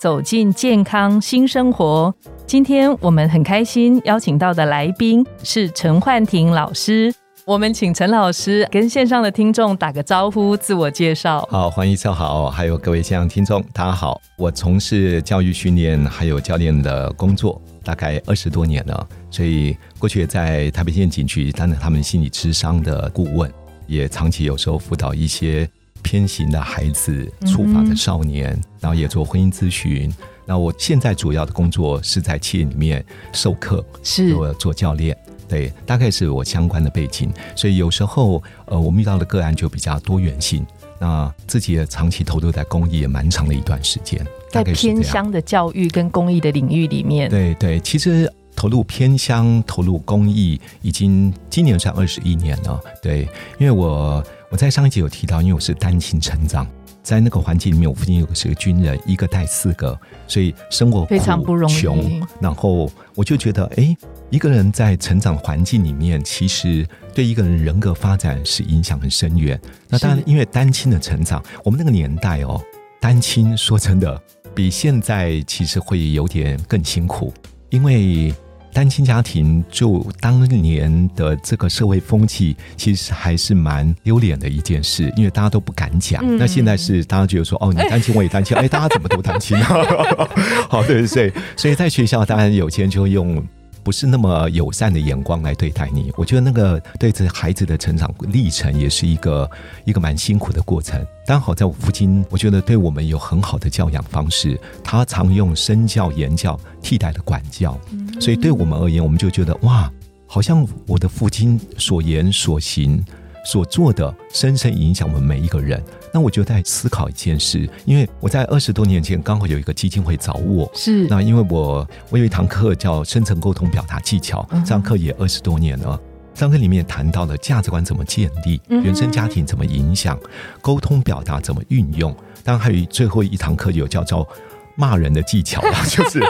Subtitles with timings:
[0.00, 2.14] 走进健康新生活。
[2.46, 11.46] 今天我们很开心邀请到的来宾是陈焕婷老师，我们请陈老师跟线上的听众打个招呼，自我介绍。
[11.50, 14.18] 好，欢迎收好，还有各位线上听众，大家好。
[14.38, 23.52] 我从事教育训练还有教练的工作，大概二十多年了，所以过去也在台北县警局担任他们心理智商的顾问，
[23.86, 25.68] 也长期有时候辅导一些
[26.02, 30.12] 偏行的孩子、触法的少年，然后也做婚姻咨询。
[30.46, 35.16] 那我现在主要的工作是在企业里面授课，是做做教练，
[35.48, 37.32] 对，大概是我相关的背景。
[37.54, 40.66] 所以有时候，呃，我们遇到的个案就比较多元性。
[40.98, 52.78] 那自己也长期投入在公益也蛮长的一段时间，在偏乡的教育跟公益的领域里面，对对，其实投入偏乡、投入公益已经今年算二十一年了。
[53.00, 53.22] 对，
[53.58, 56.66] 因为我我在上一集有提到，因为我是单亲成长。
[57.04, 61.74] 在那个环境里面，我父亲有个是个军人，一个带四个，所以生活非常不容易。
[61.74, 63.96] 穷，然后我就觉得，哎，
[64.28, 69.58] 一个人在成长环境里面，其实对一个人人格发展是影响很深远。
[69.88, 72.60] 那当然，因为单亲的成长，我们那个年代哦，
[73.00, 74.20] 单亲说真的，
[74.52, 77.32] 比现在其实会有点更辛苦，
[77.70, 78.34] 因为。
[78.72, 86.22] 单亲家庭就当年的这个社会风气，其实还是蛮丢脸的一件事，因为大家都不敢讲。
[86.38, 89.58] 那现在是大家觉得说，哦，你单亲我也单亲，哎，大家怎么都单亲？
[90.68, 93.42] 好，对对，所以在学校当然有些人就会用。
[93.90, 99.50] 不是那么友善的眼光来对待你，我觉得那个对这孩子的成长历程也是一个
[99.84, 101.04] 一个蛮辛苦的过程。
[101.26, 107.76] 刚好在我父亲，我觉得对我们有很好的教养方式，他常用身教言教替代了管教，
[108.20, 109.92] 所以对我们而言，我们就觉得哇，
[110.24, 113.04] 好像我的父亲所言所行。
[113.44, 115.82] 所做的深深影响我们每一个人。
[116.12, 125.98] 那我就在思考一件事，因为我在二十多年前刚好有一个基金会找我，是那因为我我有一堂课叫深层沟通表达技巧，这堂课也二十多年了。
[126.34, 130.18] 这堂课里面谈到了价值观怎么建立，原生家庭怎么影响，
[130.60, 132.14] 沟通表达怎么运用。
[132.42, 134.26] 当然还有最后一堂课有叫做
[134.74, 136.20] 骂人的技巧， 就是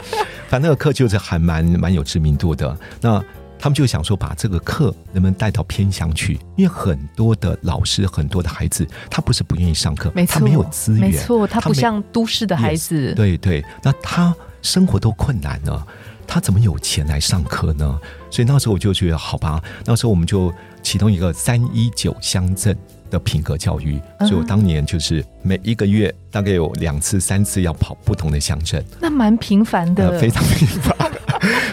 [0.48, 2.76] 反正那个课就是还蛮蛮有知名度的。
[3.00, 3.22] 那
[3.60, 6.40] 他们就想说，把这个课能不能带到偏乡去？
[6.56, 13.12] 因为很多的老师，很多的孩子，他不是不愿意上课，他没有资源，没错，他不像都市的孩子。
[13.14, 15.86] 对对，那他生活都困难了，
[16.26, 18.00] 他怎么有钱来上课呢？
[18.30, 20.50] 所以那时候我就觉得，好吧，那时候我们就
[20.82, 22.74] 启动一个三一九乡镇
[23.10, 24.00] 的品格教育。
[24.20, 30.96] 所以我当年就是每一个月大概有两次、三次要跑不同的乡镇，那蛮频繁的，非常频繁。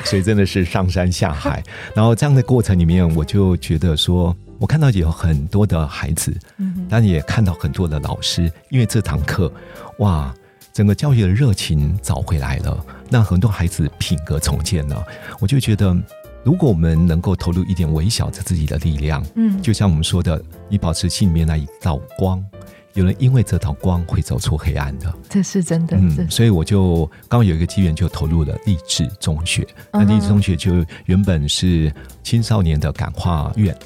[0.09, 1.61] 所以真的是上山下海，
[1.93, 9.51] 然后这样的过程里面，我就觉得说，我看到有很多的孩子，嗯，但也看到很多的老师，因为这堂课，
[9.99, 10.33] 哇，
[10.71, 15.03] 整个教育的热情找回来了，那很多孩子品格重建了，
[15.39, 15.95] 我就觉得，
[16.43, 22.41] 如果我们能够投入一点微小的自己的力量，嗯，就像我们说的，你保持心里面那一道光。
[22.97, 25.95] 有人因为这道光会走出黑暗的，这是真的。
[25.95, 29.65] 嗯，所以我就刚有一个机缘，就投入了励志中学。
[29.93, 31.93] 那励志中学就原本是
[32.23, 33.77] 青少年的感化院，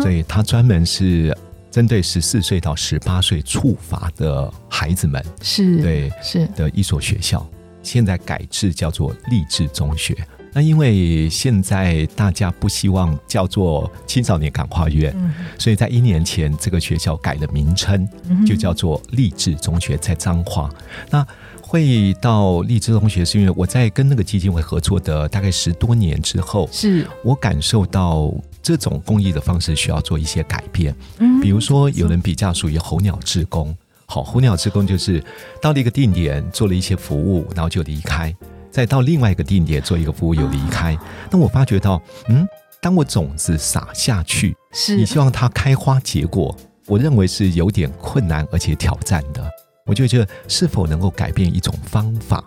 [0.00, 1.36] 所以它专门是
[1.68, 7.44] 针对十四岁到十八岁触法的孩子们，是对是的一所学校。
[7.82, 10.16] 现在改制叫做励志中学。
[10.54, 15.14] 那因为现在大家不希望叫做青少年感化院，
[15.58, 18.08] 所以在一年前这个学校改了名称，
[18.46, 20.70] 就叫做励志中学，在彰化。
[21.10, 21.26] 那
[21.60, 30.94] 会到励志中学，是因为我在跟那个基金会合作的大概十多年之后，是我感受到这种公益的方式需要做一些改变。
[31.18, 33.76] 嗯，比如说有人比较属于候鸟志工，
[34.06, 35.20] 好，候鸟志工就是
[35.60, 38.32] 到了一个定点做了一些服务，然后就离开。
[38.74, 40.98] 再到另外一个地点做一个服务，又离开。
[41.30, 42.44] 那我发觉到，嗯，
[42.80, 46.52] 当我种子撒下去，是你希望它开花结果，
[46.88, 49.48] 我认为是有点困难而且挑战的。
[49.86, 52.42] 我就觉得是否能够改变一种方法？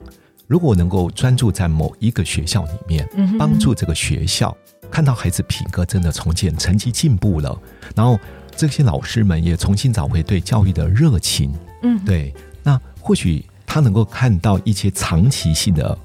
[0.48, 3.08] 如果能够专注在某一个学校里面，
[3.40, 4.54] 帮助这个学校
[4.92, 7.58] 看到孩子品格真的重建，成绩进步了，
[7.96, 8.20] 然后
[8.54, 11.54] 这些老师们也重新找回对教育的热情。
[11.84, 12.34] 嗯，对，
[12.64, 15.98] 那或许他能够看到一些长期性的。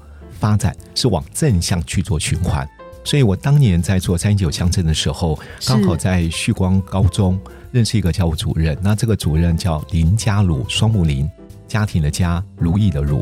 [0.43, 2.67] 发展是往正向去做循环。
[3.05, 7.39] 所以我当年在做三九乡镇的时候，刚好在旭光高中
[7.71, 11.29] 认识一个教务主任，那这个主任叫林家鲁，双木林，
[11.65, 13.19] 家庭的家，如意的如。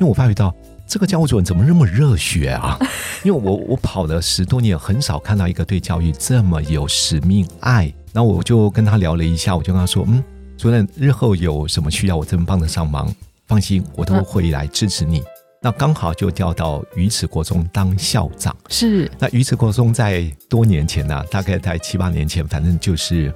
[0.00, 0.54] 为我发觉到
[0.86, 2.78] 这个教务主任怎么那么热血啊？
[3.22, 7.92] 因为我我跑了十多年，很少看到一个对教育这么有使命爱。
[8.14, 10.24] 然后我就跟他聊了一下，我就跟他说：“嗯，
[10.56, 13.14] 主任，日后有什么需要，我这边帮得上忙，
[13.46, 15.22] 放心，我都会来支持你。”
[15.64, 18.54] 那刚好就调到鱼池国中当校长。
[18.68, 23.32] 是，那鱼池国中在多年前呢，大概在七八年前，反正就是，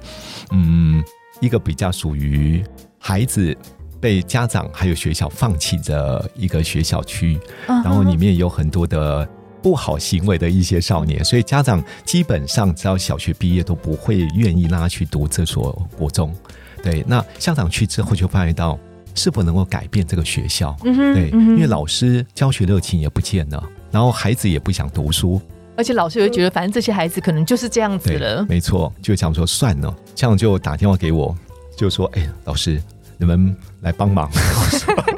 [0.51, 1.01] 嗯，
[1.39, 2.61] 一个比较属于
[2.99, 3.55] 孩子
[4.01, 9.25] 被家长还有学校放弃的一个学校区，然后里面有很多的
[9.63, 16.35] 不好行为的一些少年，所以家长基本上只要小学毕业都不会愿意让他去读这所国中。
[16.83, 18.77] 对，那校长去之后就发现到。
[19.17, 20.73] 是否能够改变这个学校？
[20.83, 23.61] 对，因为老师教学热情也不见了，
[23.91, 25.41] 然后孩子也不想读书，
[25.75, 28.45] 而且老师会觉得，反正这些孩子可能就是这样子了。
[28.47, 31.35] 没错，就想说算了，这样就打电话给我，
[31.75, 32.81] 就说：“哎，老师，
[33.17, 34.29] 你们来帮忙。”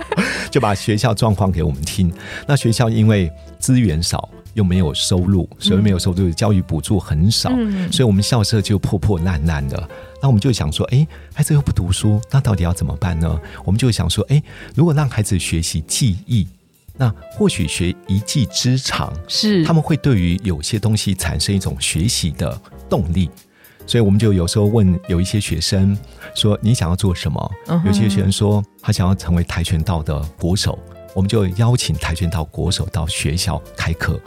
[0.49, 2.11] 就把学校状况给我们听。
[2.47, 7.49] 那学校因为资源少，又没有收入，所以没有收入，教育补助很少，
[7.91, 9.89] 所以我们校舍就破破烂烂的。
[10.21, 13.39] 那我们就想说，哎，孩子又不读书，那到底要怎么办呢？
[13.63, 14.41] 我们就想说，哎，
[14.75, 16.45] 如果让孩子学习记忆，
[16.97, 22.59] 那或许学一技之长，是他们会对于有些东西产生一种学习的
[22.89, 23.29] 动力。
[23.87, 25.97] 所以我们就有时候问有一些学生
[26.35, 27.51] 说：“你想要做什么？”
[27.87, 30.77] 有些学生说他想要成为跆拳道的国手，
[31.15, 34.19] 我们就邀请跆拳道国手到学校开课。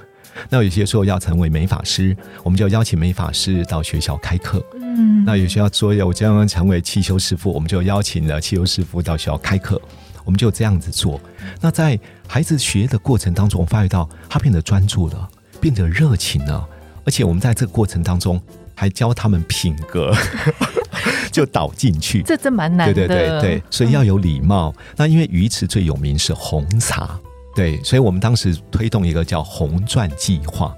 [0.49, 4.65] 那有些说要成为美法师，我们就邀请美法师到学校开课。
[4.75, 9.81] 嗯，那有些要说要将要成为汽修师傅，我们就邀请了汽修师傅到学校开课。
[10.25, 11.21] 我们就这样子做。
[11.61, 11.99] 那在
[12.29, 15.29] 孩子学的过程当中，我发觉到他变得专注了，
[15.61, 16.65] 变得热情了，
[17.05, 18.41] 而且我们在这个过程当中
[18.75, 20.15] 还教他们品格，
[21.33, 22.23] 就导进去。
[22.23, 22.95] 这真蛮难的。
[22.95, 24.73] 对对对对，所以要有礼貌。
[24.97, 27.19] 那因为鱼池最有名是红茶。
[27.55, 30.75] 对，所以我们当时推动一个叫“红钻计划”。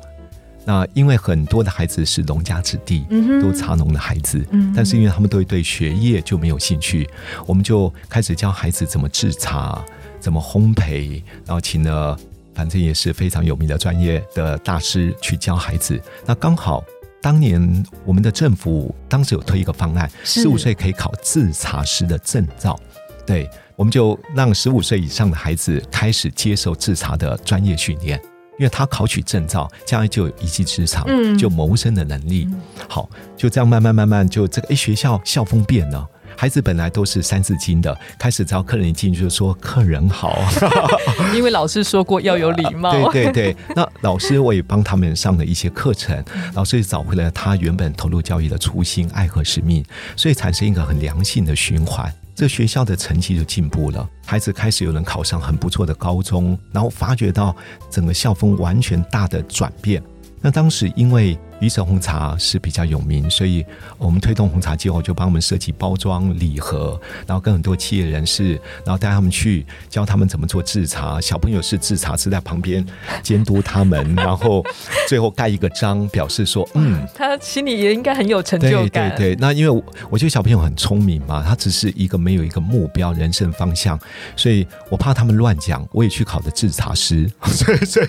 [0.66, 3.04] 那因为很多的孩子是农家子弟，
[3.42, 4.42] 都茶农的孩子，
[4.74, 7.06] 但是因为他们都对学业就没有兴趣，
[7.46, 9.84] 我们就开始教孩子怎么制茶、
[10.18, 12.18] 怎么烘焙，然后请了
[12.54, 16.00] 反正也是非常有名的专业的大师去教孩子。
[16.24, 16.82] 那刚好
[17.20, 22.80] 当年我们的政府当时有推一个方案，十五岁可以考制茶师的证照，
[23.26, 23.48] 对。
[23.76, 28.20] 我们就让十五岁以上的孩子开始接受制茶的专业训练，
[28.58, 31.06] 因为他考取证照，将来就有一技之长，
[31.36, 32.48] 就谋生的能力。
[32.88, 40.38] 好，就这样慢慢慢慢，就这个哎，学校校风变了，孩子本来都是三字经的，开始招客人一进去就说客人好，
[41.34, 42.92] 因为老师说过要有礼貌。
[43.10, 46.24] 对对对，那老师我也帮他们上了一些课程，
[46.54, 49.84] 老师也找回了他原本投入教育的初心、爱和使命，
[50.14, 52.12] 所以产生一个很良性的循环。
[52.34, 57.54] 这学校的成绩就进步了，孩子开始有人考上很不错的高中，然后发觉到
[57.88, 60.02] 整个校风完全大的转变。
[60.40, 63.64] 那当时因为鱼城红茶是比较有名，所以
[63.96, 68.52] 我们推动红茶计划，就帮我们设计包装礼盒，然后跟很多企业人士，
[68.84, 71.18] 然后带他们去教他们怎么做制茶。
[71.18, 72.84] 小朋友是制茶师在旁边
[73.22, 74.62] 监督他们，然后
[75.08, 79.08] 最后盖一个章，表示说，嗯， 他心里也应该很有成就感。
[79.08, 83.98] 对对对，那因为我觉得小朋友很聪明嘛，他只是一个没有一个目标、人生方向，
[84.36, 85.82] 所以我怕他们乱讲。
[85.92, 88.06] 我也去考的制茶师，所 以 所以。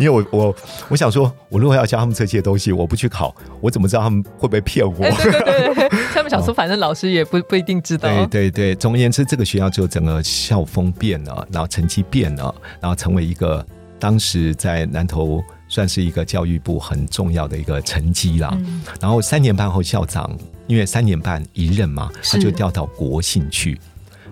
[0.00, 0.56] 因为我我
[0.88, 4.98] 我想说，我如果要教他们这些东西，我不去考，我怎么知道他们会不会骗我？
[4.98, 8.08] 对对对，他们想说，反正老师也不不一定知道。
[8.26, 13.64] 对对对，总而言之，这个学校就整个校风变了，然后成绩变了，然后成为一个
[13.98, 18.56] 当时在南投算是一个教育部很重要的一个成绩啦。
[18.98, 20.34] 然后三年半后，校长
[20.66, 23.78] 因为三年半一任嘛，他就调到国信去。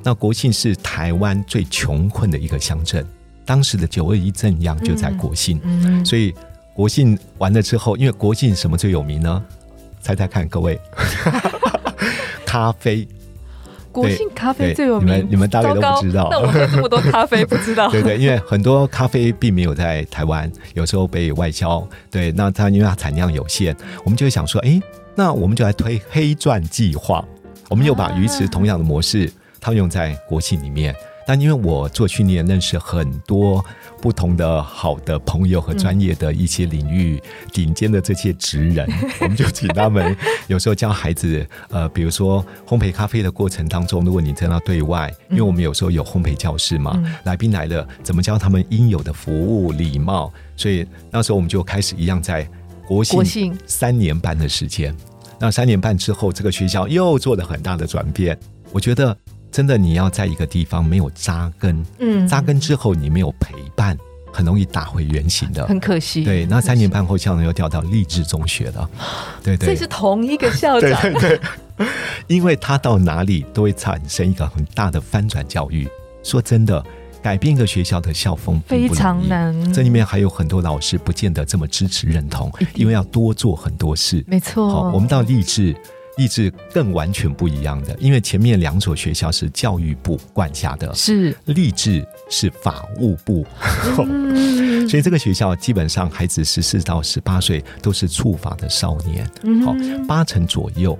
[0.02, 3.06] 那国信是台湾最穷困的一个乡镇。
[3.48, 5.58] 当时的九二一震央就在国信，
[6.04, 6.34] 所以
[6.74, 9.42] 国信完了之后，因为国信什么最有名呢？
[10.02, 10.78] 猜猜看，各位，
[12.44, 13.08] 咖啡。
[13.90, 16.28] 国信咖啡最有名，你们你们大概都不知道。
[16.30, 17.88] 那我喝这么多咖啡，不知道。
[17.90, 21.88] 对对，因为很多咖啡并没有在台湾，有时候被外销。
[22.10, 23.74] 对，那它因为它产量有限，
[24.04, 24.78] 我们就会想说，哎，
[25.14, 27.24] 那我们就来推黑钻计划。
[27.70, 30.94] 我们又把鱼池同样的模式套用在国信里面。
[31.28, 33.62] 但因为我做训练，认识很多
[34.00, 38.88] 不同的好的朋友和专业的一些领域顶尖的这些职人，
[39.20, 40.16] 我们就请他们
[40.46, 50.32] 有时候教孩子，呃，比如说烘焙咖啡的过程当中，如果你在那对外，因为我们有时候有烘焙教室嘛，来宾来了，怎么教他们应有的服务礼貌？
[50.56, 52.48] 所以那时候我们就开始一样在
[52.86, 54.96] 国庆三年半的时间，
[55.38, 58.38] 那三年半之后，这个学校又做了很大的转变，
[58.72, 59.14] 我觉得。
[59.50, 63.96] 真的，你要在一个地方没有扎根，嗯，扎根之后你没有陪伴，
[64.32, 66.24] 很容易打回原形的，很可惜。
[66.24, 68.88] 对，那三年半后，校长又调到励志中学了，
[69.42, 71.40] 对 对，这是同一个校长，对 对
[71.76, 71.86] 对，
[72.28, 75.88] 因为他到哪里都会产生一个很大的翻转教育。
[76.22, 76.84] 说真的，
[77.22, 84.22] 改变一个学校的校风非常难，这里面还有很多老师不见得这么支持认同，因为要多做很多事。
[84.26, 85.74] 没错，好，我们到励志。
[86.18, 91.34] 意志更完全不一样的，因为前面两所学校是教育部管辖的，是。
[91.46, 93.46] 励志是法务部，
[94.90, 99.24] 所以这个学校基本上孩子十四到十八岁都是触法的少年，
[99.64, 99.74] 好
[100.08, 100.98] 八成左右。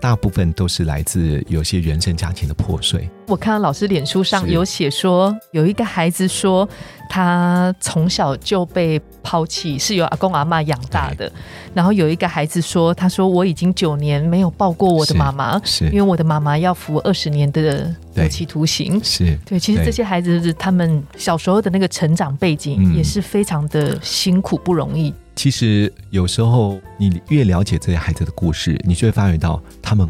[0.00, 3.08] 大部分都是来自有些原生家庭的破碎。
[3.28, 6.68] 我看到老师脸书上有写说，有一个孩子说
[7.08, 11.30] 他从小就被抛弃，是由阿公阿妈养大的。
[11.72, 19.00] 然后有一个孩子说，他说我已经九年没有抱过我的妈妈，是因为我的妈妈要服二十年的有期徒刑。
[19.04, 25.14] 是对，其实这些孩子他们小时候的那个成长背景也是非常的辛苦不容易。
[25.36, 30.08] 其实有时候你越了解这些孩子的故事，你就会发觉到他们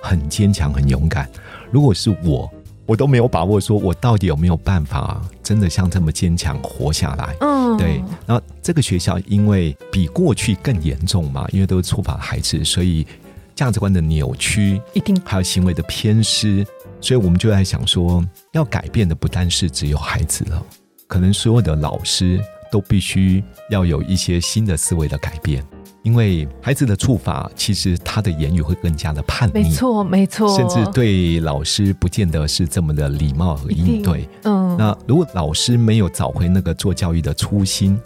[0.00, 1.28] 很坚强、很勇敢。
[1.70, 2.48] 如果是我，
[2.86, 7.34] 我都没有把握，说我到底有没有办法真的像这么坚强活下来？
[7.40, 8.02] 嗯，对。
[8.24, 13.06] 然后这个学校因为比过去更严重嘛，因为都是触法孩子，所以
[13.54, 16.64] 价值观的扭曲一定还有行为的偏失，
[17.00, 20.62] 所以我们就在想说，要改变的不单是只有孩子了，
[21.06, 22.40] 可能所有的老师。
[22.70, 25.64] 都必须要有一些新的思维的改变，
[26.02, 34.28] 因为孩子的触法，其实他的言语会更加的叛逆，没错，没错，甚至对老师不见得是这么的礼貌和应对。
[34.44, 37.98] 嗯，那如果老师没有找回那个做教育的初心，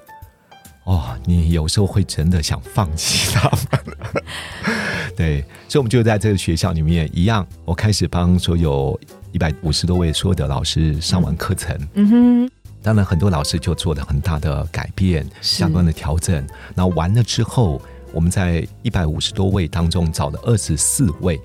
[0.85, 3.97] 哦，你有时候会真的想放弃他们。
[5.17, 8.99] 对，所以我们就在这个学校里面一样，我开始帮所有
[9.31, 11.77] 一百五十多位所有的老师上完课程。
[11.95, 12.51] 嗯哼。
[12.83, 16.45] 当然，很多老师就做了很大的改变，相关的调整。
[16.75, 17.81] 那完了之后，
[18.13, 21.41] 我们在一百五十多位当中找了二十四位，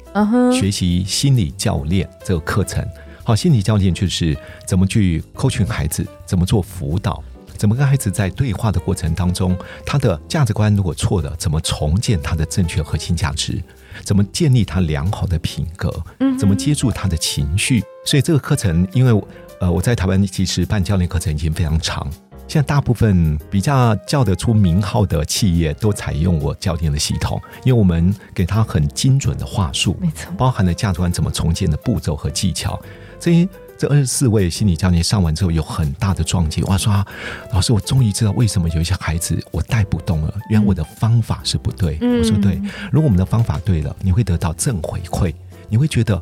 [0.52, 2.86] 学习心理教练这个课程。
[3.24, 7.24] 好，心理教练就是怎么去 coaching 孩子，怎么做辅导，
[7.56, 13.62] 怎么跟孩子在对话的过程当中，他的价值观如果错了，怎么重建他的正确核心价值，
[14.04, 15.94] 怎么建立他良好的品格，
[16.40, 17.84] 怎么接住他的情绪。
[18.06, 19.24] 所以这个课程，因为
[19.60, 22.08] 呃，我在台湾其实办教练课程已经非常长，
[22.48, 32.80] 现在大部分比较叫得出名号的企业都采用我教练的系统，因为我们给他很精准的话术，没错，包含了价值观怎么重建的步骤和技巧。
[33.20, 33.50] 这些
[33.80, 37.04] 这二十四位心理教练上完之后有很大的撞击，我说
[37.52, 41.98] 老师，我终于知道为什么有一些孩子我带不动了，原来我的方法是不对。
[42.00, 42.62] 我说对，
[42.92, 45.34] 如果我们的方法对了，你会得到正回馈，
[45.68, 46.22] 你会觉得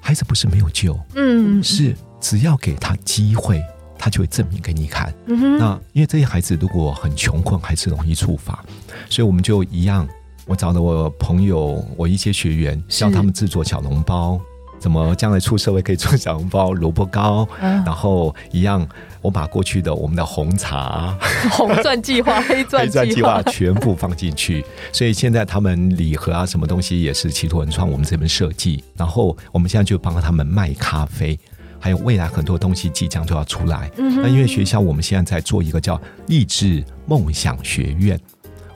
[0.00, 1.96] 孩子不是没有救，嗯，是。
[2.24, 3.62] 只要给他机会，
[3.98, 5.12] 他就会证明给你看。
[5.26, 8.64] 那因为这些孩子如果很穷困，还是容易触发，
[9.10, 10.08] 所以我们就一样。
[10.46, 14.40] 我找了我朋友，我一些学员，教他们制作小笼包，
[14.78, 17.46] 怎么将来出社会可以做小笼包、 萝卜糕。
[17.60, 18.88] 然后一样，
[19.20, 21.14] 我把过去的我们的红茶、
[21.50, 24.64] 红钻计划、 黑钻计划 全部放进去。
[24.94, 28.82] 所以现在他们礼盒啊，什么东西也是企图文创我们这边设计。
[28.96, 31.38] 然后我们现在就帮他们卖咖啡。
[31.84, 38.18] 还有未来很多东西即将就要出来，那因为学校我们现在在做一个叫励志梦想学院，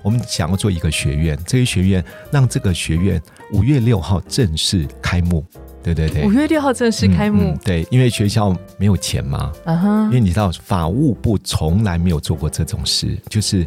[0.02, 3.18] 我们想要做一个学院，这个学院让这个学院
[3.54, 5.42] 五月六号正式开幕，
[5.82, 13.66] 对对对，五月六号正式开幕，对，因为学校没有钱嘛，因为你知道法务部从来没有做过这种事，就是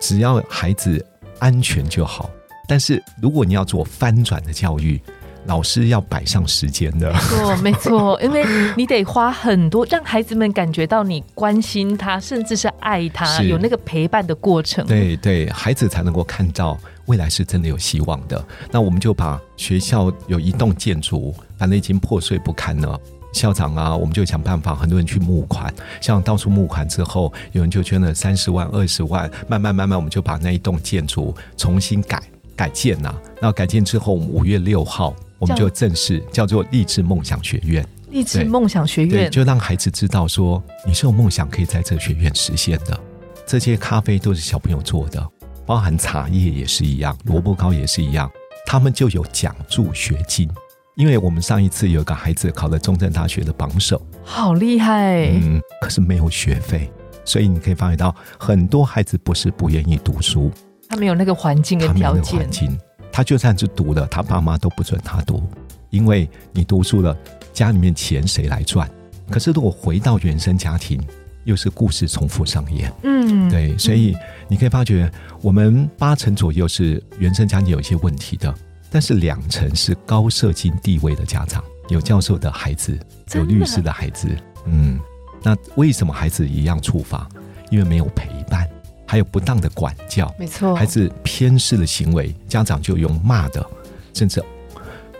[0.00, 1.06] 只要孩子
[1.38, 2.28] 安全就好，
[2.66, 5.00] 但是如果你要做翻转的教育。
[5.46, 8.44] 老师要摆上时间的，没错，没错，因为
[8.76, 14.86] 你得花很多，让孩子们感觉到你关心他，甚至是爱他，有那个陪伴的过程。
[14.86, 18.44] 对对，孩子才能够看到未来是真的有希望的。
[18.70, 23.00] 那我们就把学校有一栋建筑，反正已经破碎不堪了。
[23.32, 32.22] 校长啊，我们就想办法，很多人去募款，像到处募款之后，有人就捐了三十万、二十万，慢慢慢慢，我们就把那一栋建筑重新改
[32.54, 33.14] 改建呐。
[33.40, 35.16] 那改建之后，我们五月六号。
[35.40, 37.84] 我们就正式叫做励志梦想学院。
[38.10, 42.98] 励志对梦想学对，院，就让孩子知道说你是有梦想可以在这个学院实现的。
[43.46, 45.26] 这些咖啡都是小朋友做的，
[45.64, 48.30] 包含茶叶也是一样，萝卜糕也是一样，
[48.66, 50.48] 他们就有奖助学金。
[50.96, 55.30] 因为我们上一次有个孩子考了中正大学的榜首，好厉害！
[55.30, 56.92] 嗯，可是没有学费，
[57.24, 60.50] 所以你可以发觉到很多孩子不是不愿意读书，
[60.88, 62.78] 他们有那个环境跟条他没有那个环件，境，
[63.12, 65.42] 他就算是读了，他爸妈都不准他读，
[65.90, 67.16] 因为你读书了，
[67.52, 68.88] 家里面钱谁来赚？
[69.30, 71.00] 可是如果回到原生家庭，
[71.44, 72.92] 又是故事重复上演。
[73.02, 74.16] 嗯，对，所以
[74.48, 78.54] 你可以发觉，我们八成左右是原生家庭有一些问题的，
[78.90, 82.98] 但是两成是高社经地位的家长，有教授的孩子，
[83.34, 84.28] 有律师的孩子。
[84.66, 84.98] 嗯，
[85.42, 87.28] 那为什么孩子一样触发？
[87.70, 88.68] 因为没有陪伴，
[89.10, 93.66] 还有不当的管教，没错，孩子偏失的行为，家长就用骂的，
[94.14, 94.40] 甚至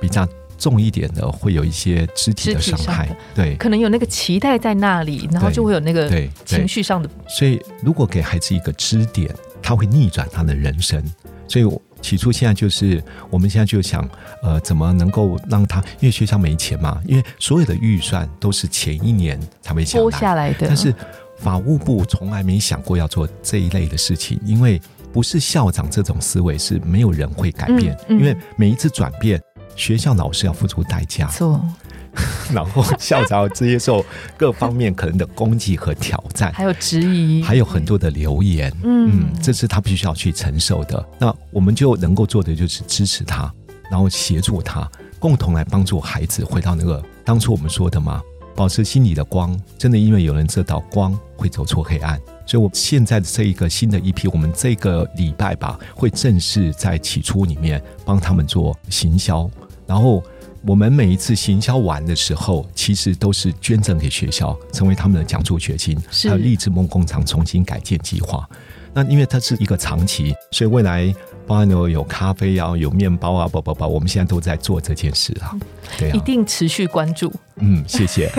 [0.01, 0.25] 比较
[0.57, 3.09] 重一点的，会有一些肢体的伤害。
[3.35, 3.57] 对。
[3.57, 6.09] 可能有那个期待在那里，然后就会有那个
[6.45, 9.29] 情绪上的，所以如果给孩子一个支点，
[9.61, 11.03] 他会逆转他的人生。
[11.49, 14.09] 所以我起初现在就是，我们现在就想，
[14.41, 20.95] 呃，怎么能够让他，因为学校没钱嘛，因为所有的预算都是前一年才会下拨来，下来的，但是
[21.41, 24.81] 法务部从来没想过要做这一类的事情，因为
[25.13, 28.19] 不是校长这种思维是没有人会改变，嗯嗯。
[28.19, 29.41] 因为每一次转变，
[29.75, 31.65] 学校老师要付出代价没，错，
[32.53, 34.05] 然后校长要接受
[34.37, 39.11] 各方面可能的攻击和挑战，还有质疑，还有很多的留言，嗯。
[39.13, 41.05] 嗯，这是他必须要去承受的。
[41.19, 43.53] 那我们就能够做的就是支持他，
[43.91, 48.21] 然后协助他，共同来帮助孩子回到那个当初我们说的嘛，
[48.61, 49.59] 保持心里的光。
[49.79, 59.50] 真的，因为有人这道光会走出黑暗，所以我现在的这一个新的一批，我们这个礼拜吧，会正式在起初里面帮他们做行销，
[59.87, 60.23] 然后。
[60.67, 68.47] 我们每一次行销完的时候，其实都是捐赠给学校，成为他们的奖助学金，还有励志梦工厂重新改建计划。
[68.93, 71.14] 那因为它是一个长期，所以未来
[71.47, 75.57] 包含有有咖啡啊，有面包啊，不不不，我们现在都在做这件事啊。
[75.99, 78.31] 对啊一啊，定持续关注，嗯，谢谢，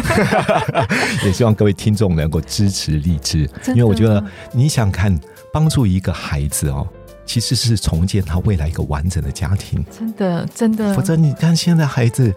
[1.26, 5.20] 也希望各位听众能够支持励志，因为我觉得你想看
[5.52, 6.88] 帮助一个孩子哦，
[7.26, 9.84] 其实是重建他未来一个完整的家庭。
[9.92, 12.34] 真的真的否则你看现在孩子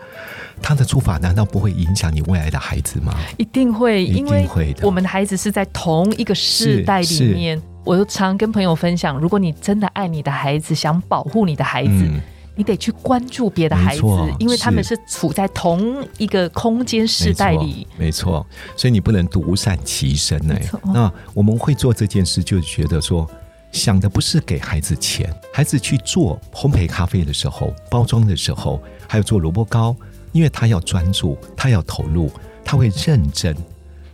[0.61, 3.15] 他的做法，难道不会影响你未来的孩子吗？
[3.37, 4.85] 一定会，一因为定会的。
[4.85, 7.63] 我们的孩子是在同一个世代里面。
[7.85, 12.21] 我就常跟朋友分享，如果你真的爱你的孩子，想保护你的孩子，嗯
[12.57, 14.03] 你得去关注别的孩子，
[14.39, 17.85] 因为他们是处在同一个空间时代里。
[17.99, 23.29] 没错，所以你不能独善其身呢、那我们会做这件事，就觉得说，
[23.73, 29.97] 想的不是给孩子钱，孩子去做烘焙咖啡的时候、包装的时候，还有做萝卜糕，
[30.31, 32.31] 因为他要专注，他要投入，
[32.65, 33.53] 他会认真。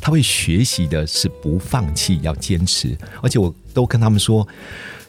[0.00, 4.46] 他会学习的是不放弃，要坚持，而且我都跟他们说，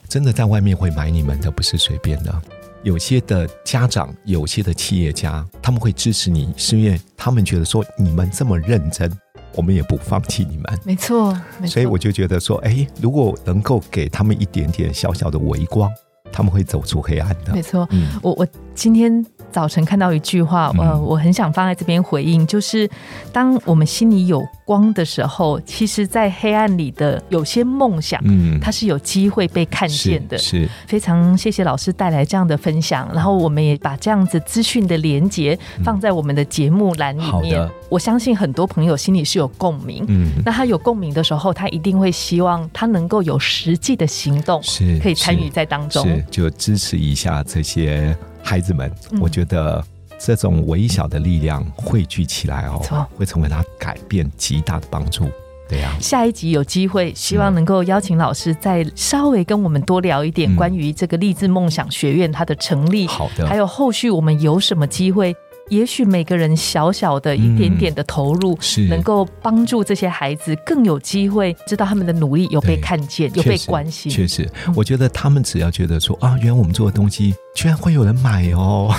[0.07, 2.41] 真的在外面会买你们的不是随便的，
[2.83, 9.11] 有些的家长，有些的企业家，他们会支持你，是因为他们觉得说你们这么认真，
[9.55, 10.79] 我们也不放弃你们。
[10.83, 11.73] 没错，没错。
[11.73, 15.89] 所以我就觉得说，哎，如果能够给他们一点点小小的微光，
[16.31, 17.61] 他们会走出黑暗的没。
[17.61, 22.89] 错，嗯，我我今天早晨看到一句话，呃，嗯我很想放在这边回应，就是
[23.31, 30.37] 当我们心里有光的时候，其实，在黑暗里的有些梦想，嗯它是有机会被看见的。
[30.37, 37.69] 是是非常谢谢老师带来这样的分享，然后我们也把这样子资讯的连接放在我们的节目栏里面。
[37.89, 40.05] 我相信很多朋友心里是有共鸣。
[40.07, 46.05] 嗯，那他有共鸣的时候，他一定会希望他能够有实际的行动，是可以参与在当中。
[46.05, 48.91] 是就支持一下这些孩子们。
[49.11, 49.83] 嗯我觉得
[50.19, 55.29] 这种微小的力量汇聚起来哦，会成为他改变极大的帮助。
[55.67, 65.33] 对呀、下一集有机会，希望能够邀请老师再稍微跟我们多聊一点嗯关于这个励志梦想学院它的成立，好的，还有后续我们有什么机会。
[65.71, 68.89] 也许每个人小小的一点点的投入，是。
[68.89, 74.11] 能够帮助这些孩子更有机会知道他们的努力有被看见，有被关心。
[74.11, 78.93] 确实嗯，我觉得他们只要觉得说啊，原来我们做的东西居然会有人买哦，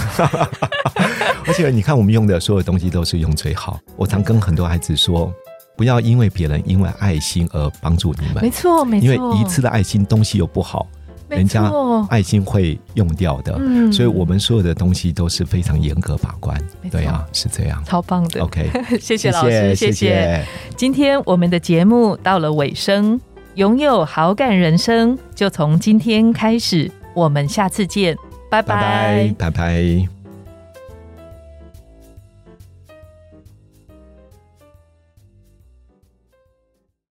[1.47, 3.79] 而且你看我们用的所有东西都是用最好。
[3.95, 5.31] 我常跟很多孩子说，
[5.77, 8.43] 不要因为别人因为爱心而帮助你们。
[8.43, 11.02] 没，错，没错，因为一次的爱心东西又不好，没
[11.37, 13.57] 人家错爱心会用掉的。
[13.59, 16.57] 嗯所以我们所有的东西都是非常严格把关
[16.91, 17.83] 对啊，是这样。
[17.85, 18.43] 超棒的。
[18.43, 20.45] OK， 谢谢老师，谢谢。
[20.77, 23.21] 今天我们的节目到了尾声，
[23.55, 28.17] 拥有好感人生就从今天开始，我们下次见，
[28.51, 30.22] 拜拜拜，拜拜。